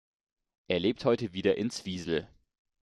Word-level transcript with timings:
Er 0.67 0.79
lebt 0.79 1.05
heute 1.05 1.33
wieder 1.33 1.59
in 1.59 1.69
Zwiesel. 1.69 2.27